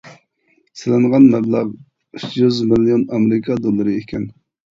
سېلىنغان 0.79 1.27
مەبلەغ 1.33 1.67
ئۈچ 2.19 2.35
يۈز 2.39 2.61
مىليون 2.71 3.05
ئامېرىكا 3.17 3.61
دوللىرى 3.67 3.95
ئىكەن. 4.01 4.27